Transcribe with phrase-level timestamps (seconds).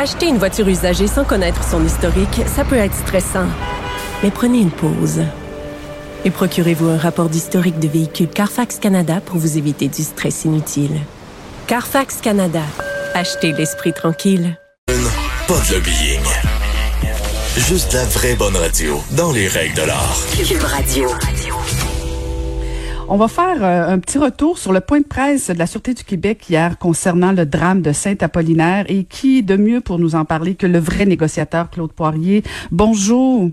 [0.00, 3.48] Acheter une voiture usagée sans connaître son historique, ça peut être stressant.
[4.22, 5.22] Mais prenez une pause.
[6.24, 11.00] Et procurez-vous un rapport d'historique de véhicule Carfax Canada pour vous éviter du stress inutile.
[11.66, 12.62] Carfax Canada.
[13.12, 14.56] Achetez l'esprit tranquille.
[14.86, 16.22] Pas de lobbying.
[17.56, 20.16] Juste la vraie bonne radio, dans les règles de l'art.
[20.46, 21.08] Cube Radio.
[23.10, 25.94] On va faire euh, un petit retour sur le point de presse de la Sûreté
[25.94, 30.26] du Québec hier concernant le drame de Saint-Apollinaire et qui de mieux pour nous en
[30.26, 32.42] parler que le vrai négociateur Claude Poirier.
[32.70, 33.48] Bonjour.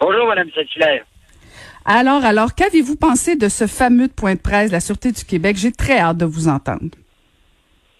[0.00, 0.82] Bonjour, Madame saint
[1.84, 5.56] Alors, alors, qu'avez-vous pensé de ce fameux point de presse de la Sûreté du Québec?
[5.56, 6.90] J'ai très hâte de vous entendre.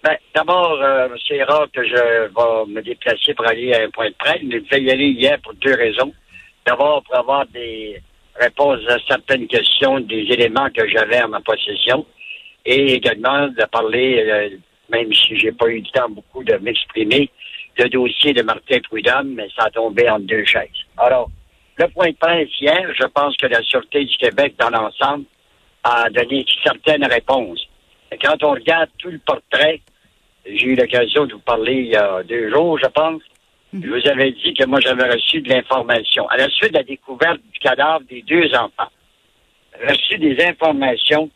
[0.02, 4.08] Ben, d'abord, euh, c'est rare que je vais me déplacer pour aller à un point
[4.08, 6.12] de presse, mais je vais y aller hier pour deux raisons.
[6.66, 8.02] D'abord, pour avoir des
[8.40, 12.04] réponses à certaines questions, des éléments que j'avais en ma possession,
[12.64, 14.50] et également de parler, euh,
[14.90, 17.30] même si j'ai pas eu le temps beaucoup de m'exprimer,
[17.76, 20.68] le dossier de Martin Prudhomme, mais ça a tombé en deux chaises.
[20.96, 21.30] Alors,
[21.76, 25.24] le point de hier, je pense que la Sûreté du Québec, dans l'ensemble,
[25.82, 27.66] a donné certaines réponses.
[28.22, 29.80] Quand on regarde tout le portrait,
[30.46, 33.22] j'ai eu l'occasion de vous parler il y a deux jours, je pense.
[33.82, 36.28] Je vous avais dit que moi, j'avais reçu de l'information.
[36.28, 38.90] À la suite de la découverte du cadavre des deux enfants,
[39.88, 41.28] reçu des informations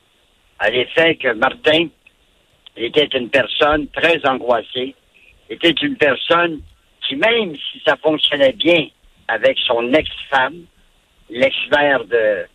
[0.60, 1.88] à l'effet que Martin
[2.76, 4.94] était une personne très angoissée,
[5.50, 6.60] était une personne
[7.06, 8.86] qui, même si ça fonctionnait bien
[9.26, 10.62] avec son ex-femme,
[11.30, 12.46] l'ex-mère de,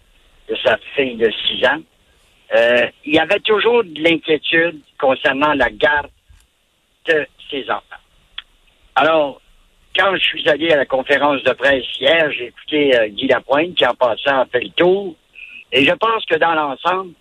[0.48, 1.82] de sa fille de six ans,
[2.56, 6.10] euh, il y avait toujours de l'inquiétude concernant la garde
[7.06, 8.02] de ses enfants.
[8.96, 9.42] Alors,
[9.96, 13.76] quand je suis allé à la conférence de presse hier, j'ai écouté euh, Guy Lapointe
[13.76, 15.16] qui, en passant, a fait le tour.
[15.72, 17.14] Et je pense que dans l'ensemble,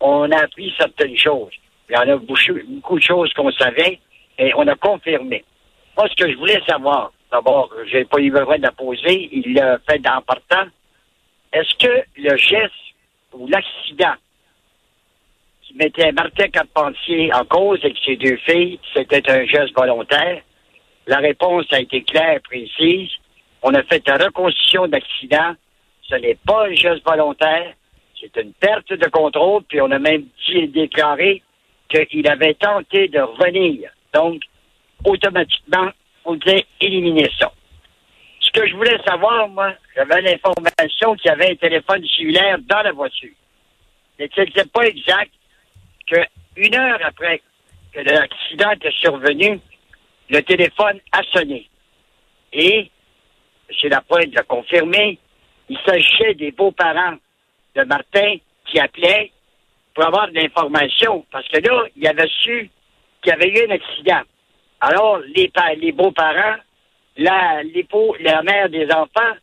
[0.00, 1.52] on a appris certaines choses.
[1.88, 3.98] Il y en a beaucoup, de choses qu'on savait
[4.38, 5.44] et on a confirmé.
[5.96, 9.54] Moi, ce que je voulais savoir, d'abord, j'ai pas eu besoin de la poser, il
[9.54, 10.70] l'a fait en partant.
[11.52, 12.72] Est-ce que le geste
[13.32, 14.14] ou l'accident
[15.62, 20.42] qui mettait Martin Carpentier en cause avec ses deux filles, c'était un geste volontaire?
[21.10, 23.10] La réponse a été claire et précise.
[23.62, 25.54] On a fait une reconstitution d'accident.
[26.02, 27.74] Ce n'est pas un geste volontaire.
[28.20, 29.64] C'est une perte de contrôle.
[29.64, 31.42] Puis on a même dit déclaré
[31.88, 33.90] qu'il avait tenté de revenir.
[34.14, 34.42] Donc,
[35.04, 35.90] automatiquement,
[36.24, 37.50] on disait éliminer ça.
[38.38, 42.82] Ce que je voulais savoir, moi, j'avais l'information qu'il y avait un téléphone cellulaire dans
[42.82, 43.34] la voiture.
[44.16, 45.32] Mais ce n'était pas exact
[46.06, 47.42] qu'une heure après
[47.92, 49.58] que l'accident était survenu,
[50.30, 51.68] le téléphone a sonné.
[52.52, 52.90] Et,
[53.68, 53.90] M.
[53.90, 55.18] Lapointe l'a confirmé,
[55.68, 57.16] il s'agissait des beaux-parents
[57.74, 58.36] de Martin
[58.66, 59.30] qui appelaient
[59.94, 61.24] pour avoir de l'information.
[61.30, 62.70] Parce que là, il avait su
[63.22, 64.22] qu'il y avait eu un accident.
[64.80, 66.56] Alors, les, beaux-parents,
[67.16, 67.62] la,
[68.20, 69.36] la mère des enfants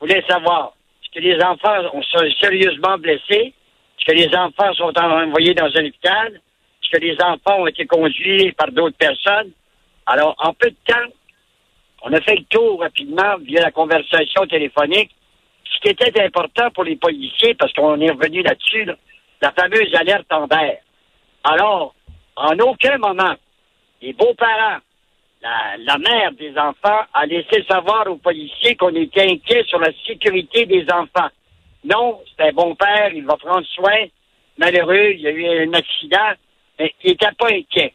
[0.00, 0.72] voulaient savoir
[1.02, 3.52] est-ce que les enfants sont sérieusement blessés?
[3.98, 6.34] Est-ce que les enfants sont envoyés dans un hôpital?
[6.34, 9.52] Est-ce que les enfants ont été conduits par d'autres personnes?
[10.10, 11.12] Alors, en peu de temps,
[12.02, 15.10] on a fait le tour rapidement via la conversation téléphonique.
[15.64, 18.88] Ce qui était important pour les policiers, parce qu'on est revenu là-dessus,
[19.42, 20.78] la fameuse alerte en l'air.
[21.44, 21.94] Alors,
[22.36, 23.34] en aucun moment,
[24.00, 24.78] les beaux-parents,
[25.42, 30.64] la, mère des enfants a laissé savoir aux policiers qu'on était inquiet sur la sécurité
[30.64, 31.28] des enfants.
[31.84, 34.06] Non, c'est un bon père, il va prendre soin.
[34.56, 36.32] Malheureux, il y a eu un accident,
[36.78, 37.92] mais il n'était pas inquiet.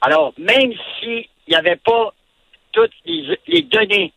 [0.00, 2.12] Alors, même si il n'y avait pas
[2.72, 4.12] toutes les, données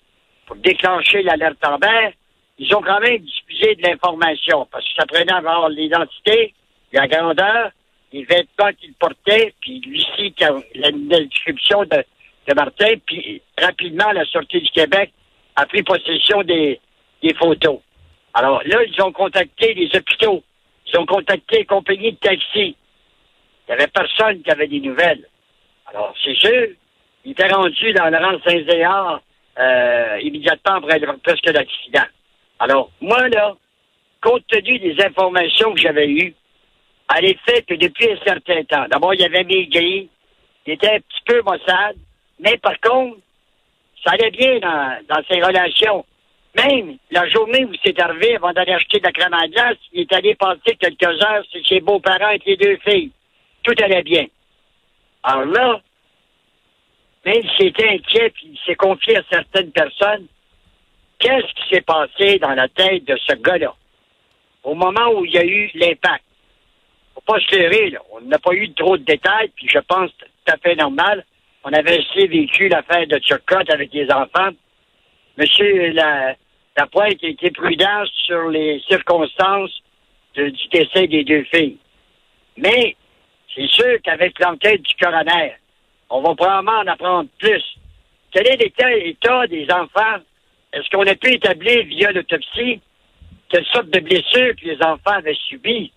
[0.46, 2.12] pour déclencher l'alerte en mer,
[2.58, 6.54] ils ont quand même diffusé de l'information parce que ça prenait à avoir l'identité,
[6.92, 7.72] la grandeur,
[8.12, 10.34] les vêtements qu'il portait, puis lui ci
[10.76, 12.04] la, description de,
[12.48, 15.14] de Martin, puis rapidement, la sortie du Québec
[15.56, 16.80] a pris possession des,
[17.22, 17.80] des photos.
[18.34, 20.44] Alors là, ils ont contacté les hôpitaux.
[20.88, 22.76] Ils ont contacté les compagnies de taxi.
[22.76, 22.76] Il
[23.68, 25.28] n'y avait personne qui avait des nouvelles.
[25.88, 26.68] Alors, c'est sûr,
[27.26, 29.22] il était rendu dans le rang Saint-Zéard
[29.60, 32.08] euh, immédiatement après presque l'accident.
[32.60, 33.56] Alors, moi, là,
[34.22, 36.34] compte tenu des informations que j'avais eues,
[37.08, 40.10] à l'effet que depuis un certain temps, d'abord, il y avait maigri,
[40.66, 41.98] il était un petit peu maussade,
[42.40, 43.18] mais par contre,
[44.04, 46.06] ça allait bien dans, dans ses relations.
[46.56, 50.02] Même la journée où c'est arrivé, avant d'aller acheter de la crème à glace, il
[50.02, 53.12] est allé passer quelques heures chez ses beaux-parents avec les deux filles.
[53.64, 54.26] Tout allait bien.
[55.24, 55.82] Alors là,
[57.26, 60.28] même s'il était inquiet puis il s'est confié à certaines personnes,
[61.20, 63.76] qu'est-ce qui s'est passé dans la tête de ce gars-là?
[64.64, 66.24] Au moment où il y a eu l'impact?
[67.14, 68.00] Faut pas se leurrer, là.
[68.12, 71.26] On n'a pas eu trop de détails, puis je pense tout à fait normal.
[71.64, 74.52] on avait aussi vécu l'affaire de Turcotte avec les enfants.
[75.38, 76.36] Monsieur la,
[76.78, 79.82] la pointe a été prudente sur les circonstances
[80.36, 81.78] du décès des deux filles.
[82.58, 82.96] Mais
[83.54, 85.56] c'est sûr qu'avec l'enquête du coroner,
[86.10, 87.64] on va probablement en apprendre plus.
[88.32, 90.24] Quel est l'état des enfants?
[90.74, 92.80] Est-ce qu'on a pu établir via l'autopsie
[93.50, 95.92] quelle sorte de blessures que les enfants avaient subies?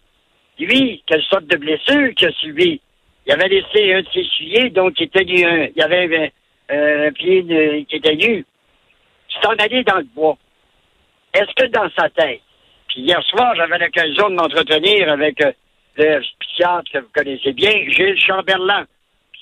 [0.58, 2.80] Lui, quelle sorte de blessures qu'il a subies?
[3.26, 6.32] Il avait laissé un de ses souliers, donc il, était nu, il y avait
[6.70, 7.44] un, pied
[7.88, 8.44] qui était nu.
[9.28, 10.36] C'est en allé dans le bois.
[11.34, 12.40] Est-ce que dans sa tête,
[12.88, 15.52] puis hier soir, j'avais l'occasion de m'entretenir avec euh,
[15.96, 18.86] le psychiatre que vous connaissez bien, Gilles Chamberlain.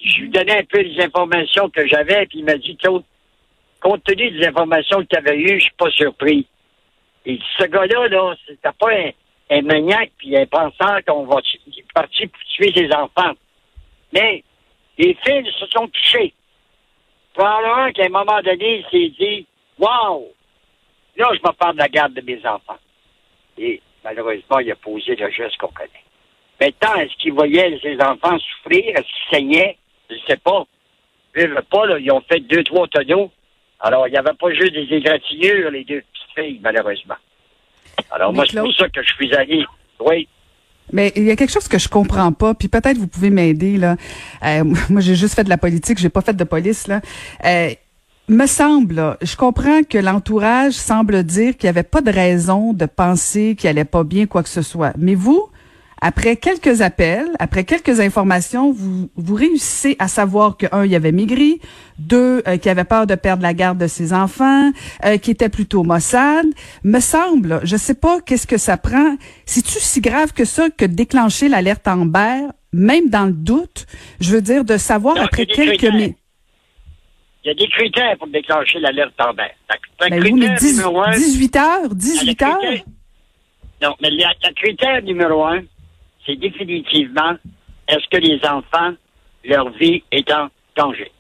[0.02, 2.76] Je lui donnais un peu les informations que j'avais, puis il m'a dit,
[3.81, 6.47] compte tenu des informations que tu avais eues, je suis pas surpris.
[7.26, 8.91] Et ce gars-là, là, c'était pas
[9.50, 11.37] un, maniaque puis un penseur qu'on va
[11.94, 13.32] partir pour tuer ses enfants.
[14.12, 14.43] Mais
[14.97, 16.32] les filles se sont touchées.
[17.35, 19.47] Probablement qu'à un moment donné, il s'est dit
[19.79, 20.29] Wow!
[21.17, 22.79] Là, je me parle de la garde de mes enfants.
[23.58, 25.91] Et malheureusement, il a posé le geste qu'on connaît.
[26.61, 28.85] Maintenant, est-ce qu'il voyait ses enfants souffrir?
[28.97, 29.76] Est-ce qu'ils saignaient?
[30.10, 30.64] Je ne sais pas.
[31.36, 33.30] Ils pas, là, ils ont fait deux, trois tonneaux.
[33.80, 37.14] Alors, il n'y avait pas juste des égratignures, les deux petites filles, malheureusement.
[38.10, 39.64] Alors, moi, c'est pour ça que je suis allé.
[40.00, 40.28] Oui.
[40.92, 43.76] Mais il y a quelque chose que je comprends pas, puis peut-être vous pouvez m'aider
[43.76, 43.96] là.
[44.44, 47.00] Euh, moi, j'ai juste fait de la politique, j'ai pas fait de police là.
[47.44, 47.70] Euh,
[48.28, 52.86] me semble, je comprends que l'entourage semble dire qu'il n'y avait pas de raison de
[52.86, 54.92] penser qu'il allait pas bien quoi que ce soit.
[54.96, 55.48] Mais vous,
[56.00, 60.97] après quelques appels, après quelques informations, vous, vous réussissez à savoir que un, il y
[60.97, 61.61] avait maigri,
[61.99, 64.70] deux, euh, qu'il avait peur de perdre la garde de ses enfants,
[65.05, 66.47] euh, qui était plutôt Mossad.
[66.85, 69.17] Me semble, je sais pas qu'est-ce que ça prend.
[69.44, 73.87] C'est-tu si grave que ça que déclencher l'alerte Amber, même dans le doute,
[74.20, 76.17] je veux dire de savoir après quelques minutes.
[77.44, 79.49] Il y a des critères pour déclencher l'alerte Amber.
[80.00, 82.58] Ben oui, mais 18 heures, 18 heures.
[83.82, 85.62] Non, mais le critère numéro un,
[86.26, 87.34] c'est définitivement
[87.88, 88.94] est-ce que les enfants,
[89.44, 91.11] leur vie est en danger?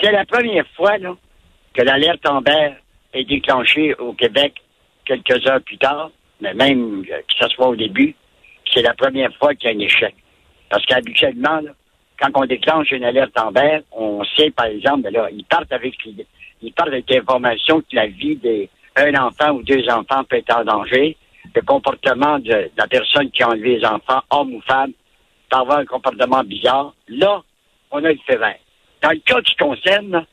[0.00, 0.96] C'est la première fois
[1.74, 2.74] que l'alerte Amber
[3.12, 4.54] est déclenchée au Québec
[5.04, 6.10] quelques heures plus tard,
[6.40, 8.14] mais même euh, que ce soit au début,
[8.72, 10.14] c'est la première fois qu'il y a un échec.
[10.70, 11.60] Parce qu'habituellement,
[12.18, 15.94] quand on déclenche une alerte Amber, on sait, par exemple, ben là, ils partent avec
[16.62, 20.64] ils partent avec l'information que la vie d'un enfant ou deux enfants peut être en
[20.64, 21.16] danger
[21.54, 24.92] le comportement de, la personne qui a enlevé les enfants, homme ou femme,
[25.50, 27.42] peut avoir un comportement bizarre, là,
[27.90, 28.58] on a le fait vert.
[29.02, 30.24] Dans le cas qui concerne,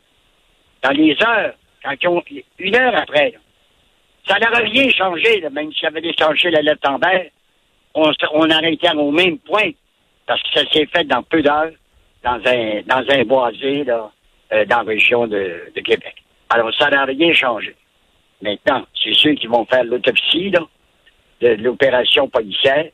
[0.82, 1.54] dans les heures,
[1.84, 1.96] quand
[2.60, 3.34] une heure après,
[4.28, 7.26] ça n'aurait rien changé, même si avait changé la lettre en vert,
[7.96, 9.72] on, on arrêtait au même point,
[10.26, 11.72] parce que ça s'est fait dans peu d'heures,
[12.24, 16.16] dans un, dans un boisé, euh, dans la région de, de Québec.
[16.50, 17.76] Alors, ça n'a rien changé.
[18.42, 20.62] Maintenant, c'est ceux qui vont faire l'autopsie, là,
[21.42, 22.86] de, l'opération policière,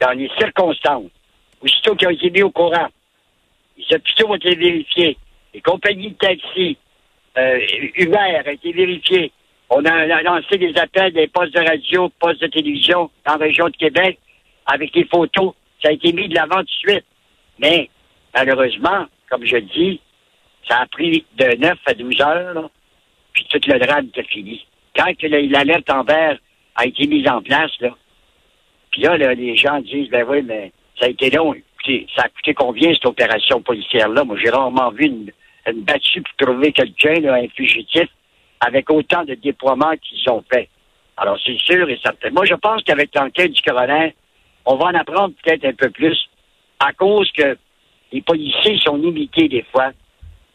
[0.00, 1.10] dans les circonstances,
[1.60, 2.88] aussitôt qu'ils ont été mis au courant,
[3.76, 5.16] les hôpitaux ont été vérifiés,
[5.54, 6.76] les compagnies de taxi,
[7.36, 7.60] euh,
[7.96, 9.32] Uber a été vérifié.
[9.70, 13.76] On a lancé des appels des postes de radio, postes de télévision la région de
[13.76, 14.18] Québec
[14.66, 15.52] avec des photos.
[15.82, 17.04] Ça a été mis de l'avant de suite.
[17.58, 17.88] Mais,
[18.34, 20.00] malheureusement, comme je dis,
[20.68, 22.70] ça a pris de 9 à 12 heures,
[23.32, 24.64] puis tout le drame était fini.
[24.96, 26.38] Quand l'alerte en vert
[26.78, 27.90] a été mise en place, là.
[28.92, 31.52] Puis là, les gens disent, ben oui, mais ça a été long.
[31.52, 34.24] Écoutez, ça a coûté combien cette opération policière-là?
[34.24, 35.32] Moi, j'ai rarement vu une,
[35.82, 38.08] battue pour trouver quelqu'un, un fugitif,
[38.60, 40.68] avec autant de déploiements qu'ils ont fait.
[41.16, 42.30] Alors, c'est sûr et certain.
[42.30, 44.14] Moi, je pense qu'avec l'enquête du coroner,
[44.64, 46.16] on va en apprendre peut-être un peu plus
[46.78, 47.58] à cause que
[48.12, 49.90] les policiers sont limités des fois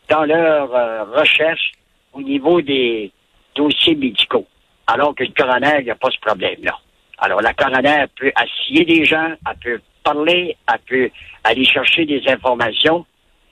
[0.10, 1.74] dans leur euh, recherche
[2.14, 3.12] au niveau des
[3.56, 4.48] dossiers médicaux
[4.88, 6.78] alors que le coroner, il n'y a pas ce problème-là.
[7.20, 11.10] Alors, la coroner peut assier des gens, elle peut parler, elle peut
[11.44, 13.06] aller chercher des informations.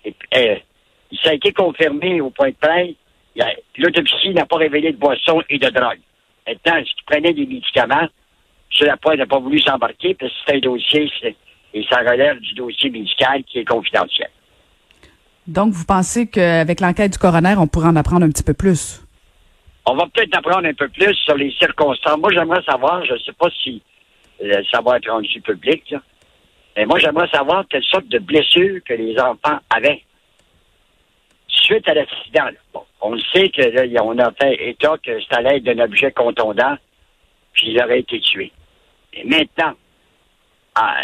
[0.03, 0.55] Et, euh,
[1.23, 2.95] ça a été confirmé au point de presse.
[3.77, 5.99] L'autopsie n'a pas révélé de boisson et de drogue.
[6.47, 8.07] Maintenant, est-ce qu'il prenait des médicaments?
[8.69, 11.11] Sur la n'a pas voulu s'embarquer parce que c'est un dossier
[11.73, 14.29] et ça relève du dossier médical qui est confidentiel.
[15.47, 19.01] Donc, vous pensez qu'avec l'enquête du coroner, on pourrait en apprendre un petit peu plus?
[19.85, 22.17] On va peut-être apprendre un peu plus sur les circonstances.
[22.17, 23.81] Moi, j'aimerais savoir, je ne sais pas si
[24.43, 25.95] euh, ça va être rendu public,
[26.75, 30.03] mais moi, j'aimerais savoir quelle sorte de blessures que les enfants avaient
[31.47, 32.49] suite à l'accident.
[32.73, 36.11] Bon, on sait que là, on a fait état que c'est à l'aide d'un objet
[36.11, 36.77] contondant,
[37.53, 38.51] puis ils auraient été tués.
[39.13, 39.73] Et maintenant,
[40.75, 40.95] ah,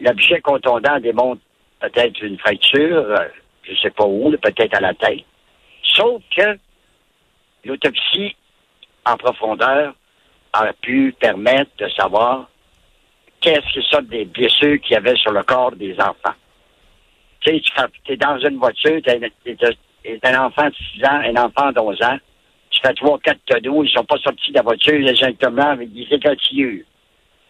[0.00, 1.40] l'objet contondant démontre
[1.80, 3.28] peut-être une fracture, euh,
[3.62, 5.24] je sais pas où, peut-être à la tête.
[5.82, 6.58] Sauf que
[7.68, 8.34] l'autopsie
[9.04, 9.94] en profondeur
[10.52, 12.48] a pu permettre de savoir
[13.40, 16.34] qu'est-ce que ça des blessures qu'il y avait sur le corps des enfants.
[17.40, 17.62] Tu sais,
[18.04, 21.78] tu es dans une voiture, tu es, un enfant de 6 ans, un enfant de
[21.78, 22.18] 11 ans,
[22.70, 26.06] tu fais trois, quatre tonneaux, ils sont pas sortis de la voiture exactement avec des
[26.10, 26.84] égratignures.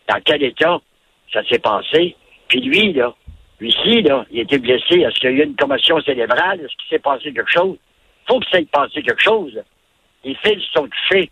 [0.09, 0.79] Dans quel état
[1.33, 2.17] ça s'est passé?
[2.49, 3.15] Puis lui, là,
[3.61, 5.01] lui ici, là, il été blessé.
[5.01, 6.61] Est-ce qu'il y a eu une commotion cérébrale?
[6.61, 7.77] Est-ce qu'il s'est passé quelque chose?
[8.29, 9.59] faut que ça ait passé quelque chose.
[10.25, 11.31] Les fils sont touchés.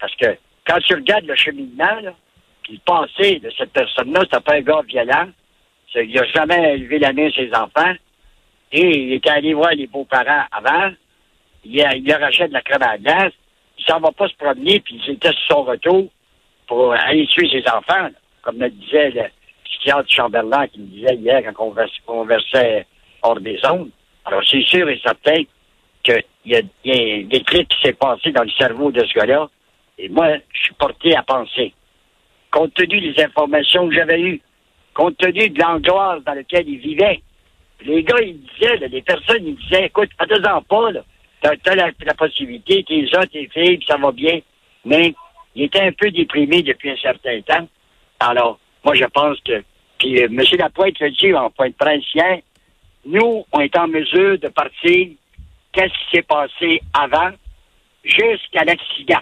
[0.00, 2.14] Parce que quand tu regardes le cheminement, là,
[2.62, 5.28] puis le passé de cette personne-là, c'est pas un gars violent.
[5.94, 7.94] Il n'a jamais élevé la main à ses enfants.
[8.72, 10.90] Et il était allé voir les beaux-parents avant.
[11.64, 13.32] Il, a, leur achète de la crème à glace.
[13.78, 16.08] Il s'en va pas se promener, puis il était sur son retour
[16.66, 18.08] pour aller tuer ses enfants.
[18.42, 19.22] Comme me disait le
[19.64, 21.74] psychiatre Chamberlain qui me disait hier quand on
[22.06, 22.86] conversait
[23.22, 23.90] hors des ondes.
[24.24, 25.42] Alors, c'est sûr et certain
[26.04, 29.48] qu'il y, a des trucs qui s'est passé dans le cerveau de ce gars-là.
[29.98, 31.72] Et moi, je suis porté à penser,
[32.50, 34.40] compte tenu des informations que j'avais eues,
[34.92, 37.20] compte tenu de l'angoisse dans laquelle il vivait,
[37.84, 41.00] les gars, ils disaient, les personnes, ils disaient, écoute, fais-en pas, là.
[41.42, 44.40] T'as, la, la, possibilité, t'es là, t'es filles, ça va bien.
[44.86, 45.14] Mais
[45.54, 47.68] il était un peu déprimé depuis un certain temps.
[48.18, 49.62] Alors, moi, je pense que,
[49.98, 50.40] puis euh, M.
[50.58, 52.02] Lapointe le dit en point de presse
[53.04, 55.08] nous, on est en mesure de partir
[55.74, 57.30] qu'est-ce qui s'est passé avant
[58.04, 59.20] jusqu'à l'accident.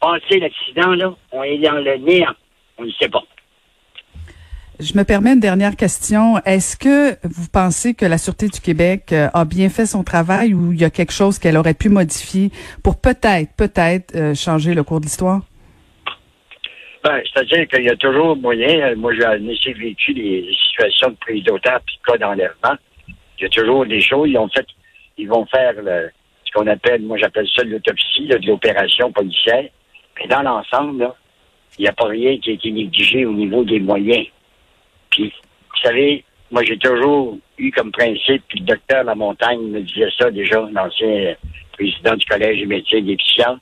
[0.00, 2.34] Passé l'accident, là, on est dans le néant.
[2.78, 3.22] On ne sait pas.
[4.80, 6.38] Je me permets une dernière question.
[6.44, 10.52] Est-ce que vous pensez que la Sûreté du Québec euh, a bien fait son travail
[10.52, 12.50] ou il y a quelque chose qu'elle aurait pu modifier
[12.82, 15.42] pour peut-être, peut-être euh, changer le cours de l'histoire?
[17.04, 18.80] Ben, c'est-à-dire qu'il y a toujours moyen.
[18.80, 22.76] Euh, moi, j'ai vécu des situations de prise d'otage puis de cas d'enlèvement.
[23.38, 24.28] Il y a toujours des choses.
[24.28, 24.66] Ils ont fait,
[25.16, 29.68] ils vont faire ce qu'on appelle, moi j'appelle ça l'autopsie de l'opération policière.
[30.18, 31.12] Mais dans l'ensemble,
[31.78, 34.26] il n'y a pas rien qui a été négligé au niveau des moyens.
[35.10, 35.32] Puis,
[35.70, 40.30] vous savez, moi, j'ai toujours eu comme principe, puis le docteur Lamontagne me disait ça
[40.30, 41.34] déjà, l'ancien
[41.72, 43.60] président du Collège des médecins et des psychiatres.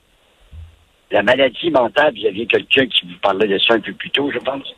[1.11, 4.31] La maladie mentale, vous aviez quelqu'un qui vous parlait de ça un peu plus tôt,
[4.31, 4.75] je pense.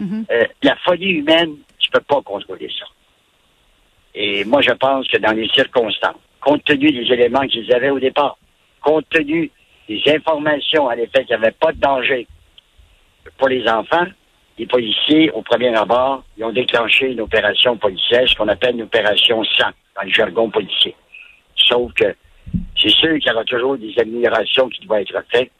[0.00, 0.24] Mm-hmm.
[0.30, 2.86] Euh, la folie humaine, tu peux pas contrôler ça.
[4.14, 7.98] Et moi, je pense que dans les circonstances, compte tenu des éléments qu'ils avaient au
[7.98, 8.36] départ,
[8.80, 9.50] compte tenu
[9.88, 12.26] des informations à l'effet qu'il n'y avait pas de danger
[13.38, 14.06] pour les enfants,
[14.58, 18.82] les policiers, au premier abord, ils ont déclenché une opération policière, ce qu'on appelle une
[18.82, 20.94] opération sang, dans le jargon policier.
[21.56, 22.14] Sauf que
[22.80, 25.50] c'est sûr qu'il y aura toujours des améliorations qui doivent être faites,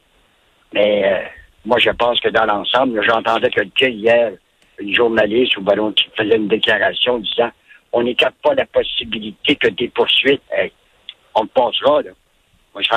[0.73, 1.27] mais euh,
[1.65, 4.33] moi, je pense que dans l'ensemble, j'entendais quelqu'un hier,
[4.79, 7.51] une journaliste ou ballon qui faisait une déclaration disant
[7.95, 10.43] on n'écarte pas la possibilité que des poursuites,
[11.35, 12.03] on le passera.
[12.03, 12.11] Là.
[12.75, 12.95] Moi, je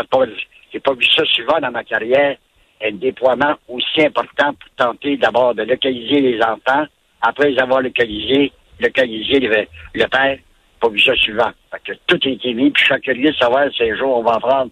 [0.73, 2.35] n'ai pas vu ça souvent dans ma carrière
[2.83, 6.85] un déploiement aussi important pour tenter d'abord de localiser les enfants,
[7.21, 10.37] après les avoir localisés, localiser le, le père,
[10.79, 13.95] pour vu ça que tout a été mis, puis je suis curieux de savoir ces
[13.97, 14.71] jours on va prendre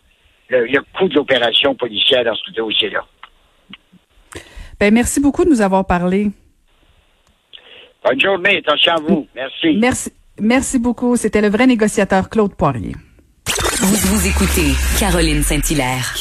[0.49, 3.03] le, le coût de l'opération policière dans ce dossier-là.
[4.79, 6.27] Ben, merci beaucoup de nous avoir parlé.
[8.05, 9.27] Bonne journée, attention à vous.
[9.35, 9.77] Merci.
[9.79, 11.15] Merci, merci beaucoup.
[11.15, 12.93] C'était le vrai négociateur Claude Poirier.
[13.81, 16.15] Vous, vous écoutez Caroline Saint-Hilaire.